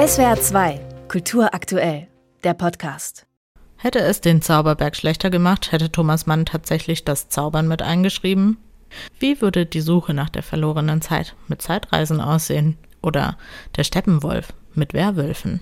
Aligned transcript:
SWR 0.00 0.40
2, 0.40 0.80
Kultur 1.08 1.52
aktuell, 1.52 2.06
der 2.42 2.54
Podcast. 2.54 3.26
Hätte 3.76 3.98
es 3.98 4.22
den 4.22 4.40
Zauberberg 4.40 4.96
schlechter 4.96 5.28
gemacht, 5.28 5.72
hätte 5.72 5.92
Thomas 5.92 6.24
Mann 6.24 6.46
tatsächlich 6.46 7.04
das 7.04 7.28
Zaubern 7.28 7.68
mit 7.68 7.82
eingeschrieben? 7.82 8.56
Wie 9.18 9.42
würde 9.42 9.66
die 9.66 9.82
Suche 9.82 10.14
nach 10.14 10.30
der 10.30 10.42
verlorenen 10.42 11.02
Zeit 11.02 11.34
mit 11.48 11.60
Zeitreisen 11.60 12.22
aussehen? 12.22 12.78
Oder 13.02 13.36
der 13.76 13.84
Steppenwolf 13.84 14.54
mit 14.72 14.94
Werwölfen? 14.94 15.60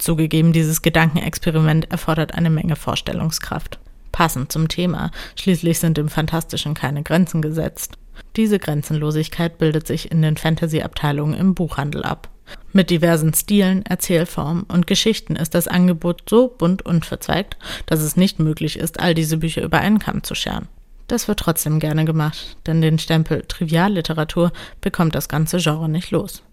Zugegeben, 0.00 0.52
dieses 0.52 0.82
Gedankenexperiment 0.82 1.92
erfordert 1.92 2.34
eine 2.34 2.50
Menge 2.50 2.74
Vorstellungskraft. 2.74 3.78
Passend 4.10 4.50
zum 4.50 4.66
Thema, 4.66 5.12
schließlich 5.36 5.78
sind 5.78 5.96
im 5.96 6.08
Fantastischen 6.08 6.74
keine 6.74 7.04
Grenzen 7.04 7.40
gesetzt. 7.40 7.98
Diese 8.34 8.58
Grenzenlosigkeit 8.58 9.58
bildet 9.58 9.86
sich 9.86 10.10
in 10.10 10.22
den 10.22 10.36
Fantasy-Abteilungen 10.36 11.34
im 11.34 11.54
Buchhandel 11.54 12.02
ab. 12.02 12.29
Mit 12.72 12.90
diversen 12.90 13.34
Stilen, 13.34 13.84
Erzählformen 13.84 14.62
und 14.64 14.86
Geschichten 14.86 15.36
ist 15.36 15.54
das 15.54 15.68
Angebot 15.68 16.22
so 16.28 16.48
bunt 16.48 16.82
und 16.82 17.04
verzweigt, 17.04 17.56
dass 17.86 18.00
es 18.00 18.16
nicht 18.16 18.38
möglich 18.38 18.78
ist, 18.78 19.00
all 19.00 19.14
diese 19.14 19.38
Bücher 19.38 19.62
über 19.62 19.78
einen 19.78 19.98
Kamm 19.98 20.22
zu 20.22 20.34
scheren. 20.34 20.68
Das 21.08 21.26
wird 21.26 21.40
trotzdem 21.40 21.80
gerne 21.80 22.04
gemacht, 22.04 22.56
denn 22.66 22.80
den 22.80 23.00
Stempel 23.00 23.42
Trivialliteratur 23.48 24.52
bekommt 24.80 25.16
das 25.16 25.28
ganze 25.28 25.58
Genre 25.58 25.88
nicht 25.88 26.12
los. 26.12 26.44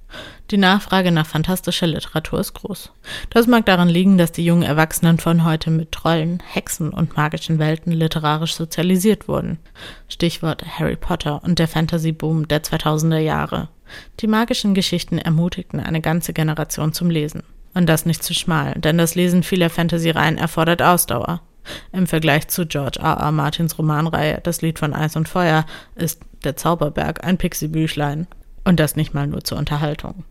Die 0.51 0.57
Nachfrage 0.57 1.11
nach 1.11 1.27
fantastischer 1.27 1.87
Literatur 1.87 2.39
ist 2.39 2.53
groß. 2.53 2.91
Das 3.29 3.45
mag 3.47 3.65
daran 3.65 3.89
liegen, 3.89 4.17
dass 4.17 4.31
die 4.31 4.45
jungen 4.45 4.63
Erwachsenen 4.63 5.19
von 5.19 5.43
heute 5.43 5.69
mit 5.69 5.91
Trollen, 5.91 6.41
Hexen 6.41 6.89
und 6.89 7.17
magischen 7.17 7.59
Welten 7.59 7.91
literarisch 7.91 8.55
sozialisiert 8.55 9.27
wurden. 9.27 9.59
Stichwort 10.07 10.63
Harry 10.79 10.95
Potter 10.95 11.43
und 11.43 11.59
der 11.59 11.67
Fantasy-Boom 11.67 12.47
der 12.47 12.63
2000er 12.63 13.19
Jahre. 13.19 13.67
Die 14.19 14.27
magischen 14.27 14.73
Geschichten 14.73 15.17
ermutigten 15.17 15.79
eine 15.79 16.01
ganze 16.01 16.33
Generation 16.33 16.93
zum 16.93 17.09
Lesen. 17.09 17.43
Und 17.73 17.87
das 17.87 18.05
nicht 18.05 18.23
zu 18.23 18.33
schmal, 18.33 18.73
denn 18.73 18.97
das 18.97 19.15
Lesen 19.15 19.43
vieler 19.43 19.69
Fantasy-Reihen 19.69 20.37
erfordert 20.37 20.81
Ausdauer. 20.81 21.41
Im 21.91 22.07
Vergleich 22.07 22.47
zu 22.47 22.65
George 22.65 22.99
R. 22.99 23.17
R. 23.19 23.31
Martins 23.31 23.77
Romanreihe 23.77 24.39
Das 24.41 24.61
Lied 24.61 24.79
von 24.79 24.93
Eis 24.93 25.15
und 25.15 25.29
Feuer 25.29 25.65
ist 25.95 26.21
Der 26.43 26.55
Zauberberg 26.55 27.23
ein 27.23 27.37
Pixie-Büchlein. 27.37 28.27
Und 28.63 28.79
das 28.79 28.95
nicht 28.95 29.13
mal 29.13 29.27
nur 29.27 29.43
zur 29.43 29.57
Unterhaltung. 29.57 30.23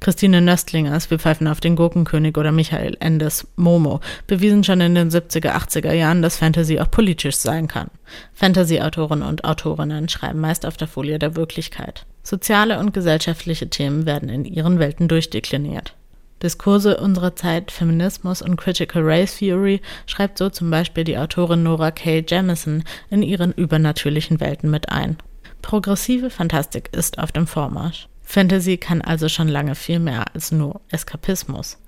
Christine 0.00 0.40
Nöstlingers 0.40 1.10
Wir 1.10 1.18
pfeifen 1.18 1.46
auf 1.46 1.60
den 1.60 1.76
Gurkenkönig 1.76 2.36
oder 2.36 2.52
Michael 2.52 2.96
Endes 3.00 3.46
Momo 3.56 4.00
bewiesen 4.26 4.64
schon 4.64 4.80
in 4.80 4.94
den 4.94 5.10
70er, 5.10 5.52
80er 5.52 5.92
Jahren, 5.92 6.22
dass 6.22 6.36
Fantasy 6.36 6.80
auch 6.80 6.90
politisch 6.90 7.36
sein 7.36 7.68
kann. 7.68 7.88
Fantasy-Autoren 8.32 9.22
und 9.22 9.44
Autorinnen 9.44 10.08
schreiben 10.08 10.40
meist 10.40 10.64
auf 10.64 10.76
der 10.76 10.88
Folie 10.88 11.18
der 11.18 11.36
Wirklichkeit. 11.36 12.06
Soziale 12.28 12.78
und 12.78 12.92
gesellschaftliche 12.92 13.70
Themen 13.70 14.04
werden 14.04 14.28
in 14.28 14.44
ihren 14.44 14.78
Welten 14.78 15.08
durchdekliniert. 15.08 15.94
Diskurse 16.42 16.98
unserer 16.98 17.34
Zeit, 17.34 17.70
Feminismus 17.70 18.42
und 18.42 18.56
Critical 18.56 19.02
Race 19.02 19.38
Theory 19.38 19.80
schreibt 20.04 20.36
so 20.36 20.50
zum 20.50 20.70
Beispiel 20.70 21.04
die 21.04 21.16
Autorin 21.16 21.62
Nora 21.62 21.90
K. 21.90 22.22
Jamison 22.28 22.84
in 23.08 23.22
ihren 23.22 23.52
übernatürlichen 23.52 24.40
Welten 24.40 24.70
mit 24.70 24.90
ein. 24.90 25.16
Progressive 25.62 26.28
Fantastik 26.28 26.90
ist 26.94 27.18
auf 27.18 27.32
dem 27.32 27.46
Vormarsch. 27.46 28.08
Fantasy 28.22 28.76
kann 28.76 29.00
also 29.00 29.30
schon 29.30 29.48
lange 29.48 29.74
viel 29.74 29.98
mehr 29.98 30.26
als 30.34 30.52
nur 30.52 30.82
Eskapismus. 30.90 31.78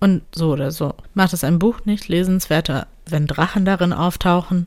Und 0.00 0.22
so 0.34 0.52
oder 0.52 0.72
so. 0.72 0.94
Macht 1.14 1.34
es 1.34 1.44
ein 1.44 1.60
Buch 1.60 1.84
nicht 1.84 2.08
lesenswerter, 2.08 2.88
wenn 3.08 3.28
Drachen 3.28 3.64
darin 3.64 3.92
auftauchen? 3.92 4.66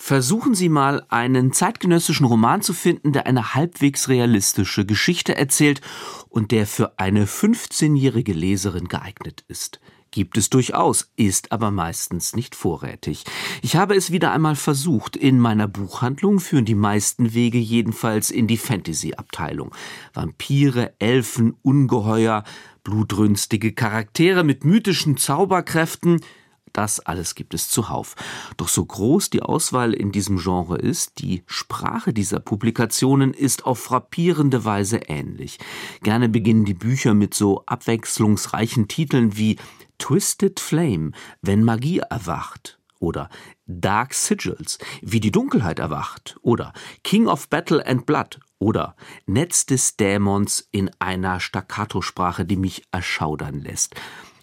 Versuchen 0.00 0.54
Sie 0.54 0.68
mal, 0.68 1.04
einen 1.08 1.52
zeitgenössischen 1.52 2.24
Roman 2.24 2.62
zu 2.62 2.72
finden, 2.72 3.12
der 3.12 3.26
eine 3.26 3.54
halbwegs 3.54 4.08
realistische 4.08 4.86
Geschichte 4.86 5.36
erzählt 5.36 5.80
und 6.28 6.52
der 6.52 6.68
für 6.68 6.98
eine 7.00 7.26
15-jährige 7.26 8.32
Leserin 8.32 8.86
geeignet 8.86 9.44
ist. 9.48 9.80
Gibt 10.12 10.38
es 10.38 10.50
durchaus, 10.50 11.10
ist 11.16 11.50
aber 11.50 11.72
meistens 11.72 12.36
nicht 12.36 12.54
vorrätig. 12.54 13.24
Ich 13.60 13.74
habe 13.74 13.96
es 13.96 14.12
wieder 14.12 14.30
einmal 14.30 14.54
versucht. 14.54 15.16
In 15.16 15.40
meiner 15.40 15.66
Buchhandlung 15.66 16.38
führen 16.38 16.64
die 16.64 16.76
meisten 16.76 17.34
Wege 17.34 17.58
jedenfalls 17.58 18.30
in 18.30 18.46
die 18.46 18.56
Fantasy-Abteilung. 18.56 19.74
Vampire, 20.14 20.94
Elfen, 21.00 21.56
Ungeheuer, 21.62 22.44
blutrünstige 22.84 23.72
Charaktere 23.72 24.44
mit 24.44 24.64
mythischen 24.64 25.16
Zauberkräften– 25.16 26.20
das 26.72 27.00
alles 27.00 27.34
gibt 27.34 27.54
es 27.54 27.68
zuhauf. 27.68 28.14
Doch 28.56 28.68
so 28.68 28.84
groß 28.84 29.30
die 29.30 29.42
Auswahl 29.42 29.92
in 29.94 30.12
diesem 30.12 30.38
Genre 30.38 30.78
ist, 30.78 31.18
die 31.20 31.42
Sprache 31.46 32.12
dieser 32.12 32.40
Publikationen 32.40 33.34
ist 33.34 33.64
auf 33.66 33.78
frappierende 33.78 34.64
Weise 34.64 34.98
ähnlich. 35.08 35.58
Gerne 36.02 36.28
beginnen 36.28 36.64
die 36.64 36.74
Bücher 36.74 37.14
mit 37.14 37.34
so 37.34 37.62
abwechslungsreichen 37.66 38.88
Titeln 38.88 39.36
wie 39.36 39.56
Twisted 39.98 40.60
Flame, 40.60 41.12
wenn 41.42 41.64
Magie 41.64 41.98
erwacht 41.98 42.78
oder 43.00 43.28
Dark 43.66 44.14
Sigils, 44.14 44.78
wie 45.02 45.20
die 45.20 45.30
Dunkelheit 45.30 45.78
erwacht 45.78 46.36
oder 46.42 46.72
King 47.04 47.26
of 47.26 47.48
Battle 47.48 47.84
and 47.86 48.06
Blood 48.06 48.40
oder 48.58 48.96
Netz 49.26 49.66
des 49.66 49.96
Dämons 49.96 50.68
in 50.70 50.90
einer 50.98 51.40
Staccatosprache, 51.40 52.44
die 52.44 52.56
mich 52.56 52.84
erschaudern 52.90 53.60
lässt. 53.60 53.94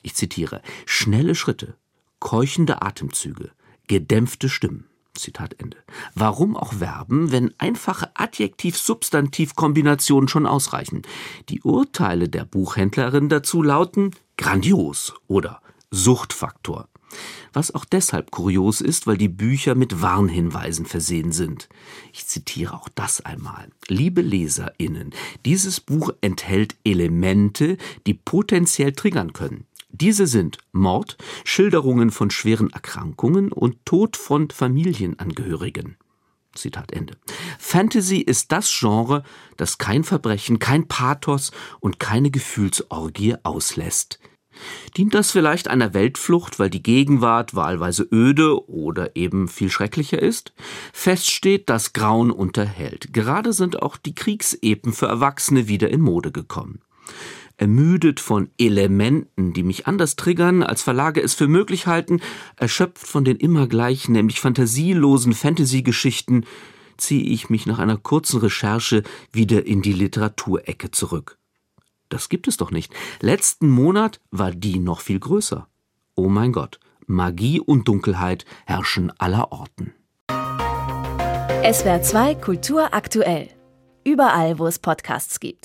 Ich 0.04 0.16
zitiere: 0.16 0.62
Schnelle 0.86 1.36
Schritte, 1.36 1.78
keuchende 2.26 2.82
Atemzüge, 2.82 3.52
gedämpfte 3.86 4.50
Stimmen. 4.50 4.86
Zitat 5.14 5.54
Ende. 5.60 5.78
Warum 6.16 6.58
auch 6.58 6.80
werben, 6.80 7.32
wenn 7.32 7.54
einfache 7.60 8.10
Adjektiv-Substantiv-Kombinationen 8.16 10.28
schon 10.28 10.48
ausreichen? 10.48 11.04
Die 11.50 11.62
Urteile 11.62 12.28
der 12.28 12.44
Buchhändlerin 12.44 13.30
dazu 13.30 13.62
lauten 13.62 14.10
grandios 14.38 15.14
oder 15.28 15.62
Suchtfaktor. 15.92 16.90
Was 17.54 17.76
auch 17.76 17.86
deshalb 17.86 18.32
kurios 18.32 18.82
ist, 18.82 19.06
weil 19.06 19.18
die 19.18 19.30
Bücher 19.30 19.76
mit 19.76 20.02
Warnhinweisen 20.02 20.88
versehen 20.88 21.32
sind. 21.32 21.70
Ich 22.12 22.26
zitiere 22.26 22.74
auch 22.74 22.90
das 22.90 23.22
einmal. 23.22 23.70
Liebe 23.88 24.24
Leserinnen, 24.24 25.14
dieses 25.46 25.80
Buch 25.80 26.10
enthält 26.22 26.76
Elemente, 26.84 27.78
die 28.08 28.16
potenziell 28.16 28.94
triggern 28.94 29.34
können. 29.34 29.68
Diese 30.02 30.28
sind 30.28 30.58
Mord, 30.74 31.16
Schilderungen 31.46 32.12
von 32.12 32.30
schweren 32.30 32.70
Erkrankungen 32.70 33.54
und 33.54 33.86
Tod 33.86 34.18
von 34.18 34.50
Familienangehörigen. 34.50 35.96
Zitat 36.54 36.92
Ende. 36.92 37.14
Fantasy 37.60 38.18
ist 38.18 38.52
das 38.52 38.74
Genre, 38.78 39.24
das 39.56 39.78
kein 39.78 40.04
Verbrechen, 40.04 40.60
kein 40.60 40.90
Pathos 40.90 41.52
und 41.80 41.98
keine 42.00 42.30
Gefühlsorgie 42.30 43.36
auslässt. 43.44 44.20
Dient 44.98 45.14
das 45.14 45.32
vielleicht 45.32 45.70
einer 45.70 45.94
Weltflucht, 45.94 46.60
weil 46.60 46.70
die 46.70 46.84
Gegenwart 46.84 47.56
wahlweise 47.56 48.06
öde 48.12 48.68
oder 48.70 49.16
eben 49.16 49.48
viel 49.48 49.70
schrecklicher 49.70 50.22
ist? 50.22 50.54
Fest 50.92 51.30
steht, 51.30 51.70
dass 51.70 51.94
Grauen 51.94 52.32
unterhält. 52.32 53.14
Gerade 53.14 53.54
sind 53.54 53.82
auch 53.82 53.96
die 53.96 54.16
Kriegsepen 54.16 54.92
für 54.92 55.08
Erwachsene 55.08 55.70
wieder 55.70 55.90
in 55.90 56.02
Mode 56.02 56.34
gekommen 56.34 56.82
ermüdet 57.58 58.20
von 58.20 58.50
Elementen, 58.58 59.54
die 59.54 59.64
mich 59.64 59.88
anders 59.88 60.16
triggern, 60.16 60.64
als 60.64 60.82
Verlage 60.82 61.22
es 61.22 61.34
für 61.34 61.48
möglich 61.48 61.88
halten, 61.88 62.22
erschöpft 62.58 63.08
von 63.08 63.26
den 63.26 63.38
immer 63.38 63.68
gleichen, 63.68 64.14
nämlich 64.14 64.40
fantasielosen 64.40 65.34
Fantasy-Geschichten, 65.34 66.46
ziehe 66.98 67.24
ich 67.24 67.50
mich 67.50 67.66
nach 67.66 67.80
einer 67.80 67.98
kurzen 67.98 68.40
Recherche 68.40 69.04
wieder 69.32 69.66
in 69.66 69.82
die 69.82 69.94
Literaturecke 69.94 70.92
zurück. 70.92 71.38
Das 72.10 72.30
gibt 72.30 72.48
es 72.48 72.58
doch 72.58 72.72
nicht. 72.72 72.94
Letzten 73.22 73.70
Monat 73.70 74.20
war 74.32 74.52
die 74.52 74.80
noch 74.80 75.02
viel 75.02 75.20
größer. 75.20 75.68
Oh 76.16 76.30
mein 76.30 76.52
Gott, 76.52 76.80
Magie 77.08 77.60
und 77.60 77.88
Dunkelheit 77.88 78.46
herrschen 78.66 79.12
aller 79.20 79.52
Orten. 79.52 79.94
SWR 81.72 82.02
2 82.02 82.36
Kultur 82.36 82.94
aktuell. 82.94 83.50
Überall, 84.04 84.60
wo 84.60 84.68
es 84.68 84.78
Podcasts 84.78 85.40
gibt. 85.40 85.64